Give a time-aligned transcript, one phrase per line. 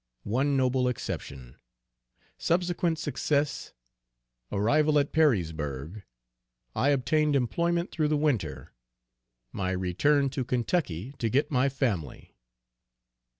[0.23, 1.57] One noble exception.
[2.39, 3.73] Subsequent success.
[4.51, 6.01] Arrival at Perrysburgh.
[6.75, 8.73] I obtained employment through the winter.
[9.51, 12.33] My return to Kentucky to get my family.